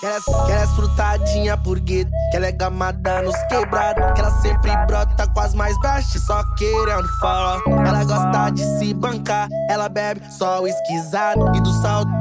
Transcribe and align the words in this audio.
Que 0.00 0.06
ela, 0.06 0.20
que 0.20 0.52
ela 0.52 0.62
é, 0.62 1.46
é 1.48 1.56
por 1.56 1.80
gueto, 1.80 2.10
que 2.30 2.36
ela 2.36 2.46
é 2.46 2.52
gamada 2.52 3.20
nos 3.22 3.36
quebrados, 3.48 4.04
que 4.14 4.20
ela 4.20 4.30
sempre 4.40 4.76
brota 4.86 5.26
com 5.26 5.40
as 5.40 5.54
mais 5.54 5.76
baixas, 5.80 6.22
só 6.24 6.42
querendo 6.54 7.08
falar. 7.20 7.60
Ela 7.66 8.04
gosta 8.04 8.50
de 8.50 8.62
se 8.78 8.94
bancar, 8.94 9.48
ela 9.68 9.88
bebe 9.88 10.20
só 10.30 10.62
o 10.62 10.68
esquisado 10.68 11.52
e 11.56 11.60
do 11.60 11.82
salto 11.82 12.17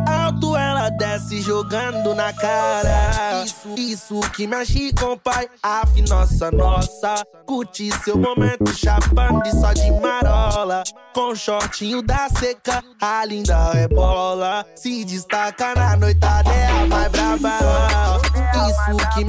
desce 0.91 1.41
jogando 1.41 2.13
na 2.15 2.33
cara. 2.33 3.43
Isso, 3.43 3.75
isso 3.77 4.19
que 4.31 4.47
com 4.93 5.13
o 5.13 5.17
pai, 5.17 5.47
af, 5.61 6.01
nossa, 6.09 6.51
nossa. 6.51 7.23
Curte 7.45 7.91
seu 8.03 8.17
momento 8.17 8.73
chapando 8.75 9.45
e 9.47 9.51
só 9.51 9.73
de 9.73 9.91
marola. 9.91 10.83
Com 11.13 11.35
shortinho 11.35 12.01
da 12.01 12.29
seca, 12.29 12.83
a 13.01 13.25
linda 13.25 13.71
é 13.75 13.87
bola. 13.87 14.65
Se 14.75 15.03
destaca 15.05 15.73
na 15.75 15.95
noitada, 15.95 16.49
é 16.51 16.67
a 16.67 16.85
mais 16.85 17.11
braba. 17.11 18.19
Isso 18.67 18.97
que 19.13 19.25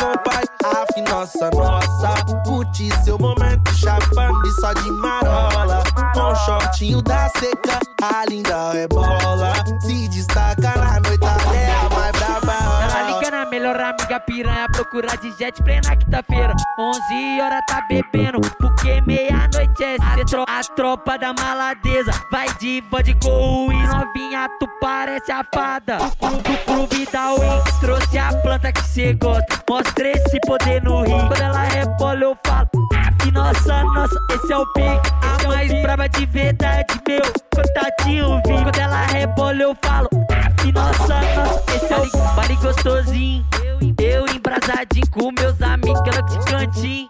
com 0.00 0.12
o 0.12 0.18
pai, 0.18 0.44
af, 0.64 1.10
nossa, 1.10 1.50
nossa. 1.50 2.24
Curte 2.44 2.90
seu 3.04 3.18
momento 3.18 3.72
chapando 3.74 4.46
e 4.46 4.52
só 4.60 4.72
de 4.72 4.90
marola. 4.90 5.82
Com 6.14 6.34
shortinho 6.50 7.00
da 7.02 7.28
seca, 7.38 7.78
a 8.02 8.24
linda 8.28 8.72
é 8.74 8.88
bola. 8.88 9.52
Se 9.80 10.08
destaca 10.08 10.74
na 10.76 10.98
noitada, 11.00 11.54
é 11.56 11.70
a 11.70 11.88
mais 11.94 12.12
braba. 12.12 12.54
Ela 12.82 13.10
liga 13.10 13.30
na 13.30 13.46
melhor 13.46 13.80
amiga 13.80 14.18
piranha, 14.20 14.66
procura 14.72 15.16
de 15.18 15.30
jet 15.38 15.62
plena 15.62 15.94
quinta-feira. 15.96 16.52
11 16.78 17.40
horas 17.40 17.60
tá 17.68 17.82
bebendo, 17.88 18.40
porque 18.58 19.00
meia-noite 19.02 19.84
é 19.84 19.96
cetro. 20.16 20.44
A 20.48 20.60
tropa 20.74 21.16
da 21.18 21.32
maladeza 21.32 22.10
vai 22.32 22.48
de 22.58 22.80
bode 22.90 23.14
com 23.22 23.68
o 23.68 23.72
Novinha, 23.72 24.48
tu 24.58 24.66
parece 24.80 25.30
a 25.30 25.44
fada. 25.54 25.98
Do 25.98 26.58
clube 26.64 27.06
da 27.12 27.32
Win, 27.34 27.62
trouxe 27.80 28.18
a 28.18 28.32
planta 28.42 28.72
que 28.72 28.82
cê 28.82 29.12
gosta. 29.14 29.62
Mostra 29.68 30.08
esse 30.08 30.38
poder 30.46 30.82
no 30.82 31.02
rio. 31.02 31.16
Quando 31.28 31.40
ela 31.40 31.62
rebola, 31.62 32.20
eu 32.24 32.36
falo. 32.44 32.68
"Af, 32.94 33.30
Nossa, 33.32 33.84
nossa, 33.84 34.16
esse 34.32 34.52
é 34.52 34.56
o 34.58 34.66
pique. 34.72 35.10
Mais 35.50 35.82
braba 35.82 36.08
de 36.08 36.26
verdade, 36.26 36.86
meu. 37.08 37.20
Contatinho 37.54 38.36
vi. 38.46 38.62
Quando 38.62 38.78
ela 38.78 39.06
rebola, 39.06 39.62
eu 39.62 39.76
falo. 39.84 40.08
"Af, 40.30 40.72
Nossa, 40.72 41.20
nossa, 41.34 41.62
esse 41.74 41.92
é 41.92 41.96
o 41.98 42.34
Vale 42.36 42.54
gostosinho. 42.56 43.44
Eu 43.98 44.26
embrasadinho 44.28 45.10
com 45.10 45.32
meus 45.32 45.60
amigos, 45.60 46.00
ela 46.06 46.22
de 46.22 46.38
cantinho. 46.44 47.08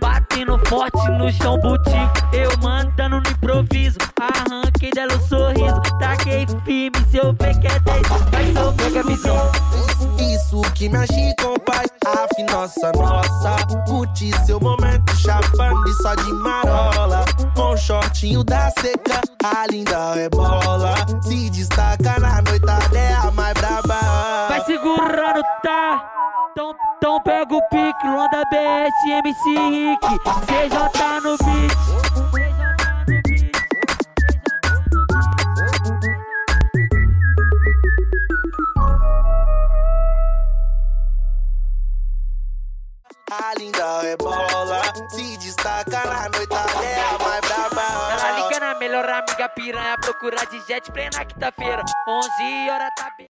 Batendo 0.00 0.58
forte 0.66 1.10
no 1.10 1.30
chão 1.30 1.58
butico. 1.58 2.12
Eu 2.32 2.50
mandando 2.62 3.20
no 3.20 3.30
improviso. 3.30 3.98
Arranquei 4.18 4.90
dela 4.90 5.14
o 5.14 5.20
sorriso. 5.28 5.80
Taquei 6.00 6.46
firme. 6.64 6.96
Se 7.10 7.18
eu 7.18 7.34
ver 7.34 7.58
que 7.60 7.66
é 7.66 7.78
10, 7.80 8.08
vai 8.08 8.52
sofrer 8.52 8.92
com 8.92 8.98
a 8.98 9.02
visão. 9.02 9.52
Isso 10.18 10.62
que 10.74 10.88
mexe 10.88 11.34
com 11.40 11.54
o 11.54 11.60
pai, 11.60 11.84
af, 12.06 12.42
nossa, 12.50 12.90
nossa. 12.92 13.56
Curte 13.86 14.32
seu 14.46 14.58
momento 14.58 15.14
chapando 15.16 15.88
e 15.88 15.92
só 16.02 16.14
de 16.14 16.32
marola. 16.32 16.63
Shortinho 18.24 18.42
da 18.42 18.70
seca, 18.70 19.20
a 19.44 19.66
linda 19.70 20.14
é 20.16 20.30
bola. 20.30 20.94
Se 21.22 21.50
destaca 21.50 22.18
na 22.18 22.40
noitada, 22.40 22.98
é 22.98 23.12
a 23.12 23.30
mais 23.30 23.52
braba. 23.52 24.48
Vai 24.48 24.64
segurando, 24.64 25.42
tá? 25.62 26.10
Então, 26.52 26.74
então 26.96 27.20
pega 27.20 27.54
o 27.54 27.60
pique, 27.68 28.06
Londa 28.06 28.42
BS, 28.50 28.94
MC 29.10 29.58
Rick, 29.68 30.06
CJ 30.46 31.20
no 31.22 31.36
beat. 31.36 32.33
É 44.02 44.16
bola. 44.16 44.82
Se 45.08 45.36
destaca 45.36 46.04
na 46.04 46.28
noitada, 46.28 46.84
é 46.84 47.00
a 47.00 47.18
mais 47.18 47.40
braba. 47.40 47.82
Ela 48.12 48.40
liga 48.40 48.60
na 48.60 48.74
melhor 48.78 49.08
amiga 49.08 49.48
piranha, 49.50 49.96
procura 49.98 50.44
de 50.46 50.60
jet 50.66 50.90
plena 50.90 51.24
quinta-feira. 51.24 51.82
11 52.08 52.70
horas 52.70 52.90
tá 52.96 53.04
bem. 53.16 53.22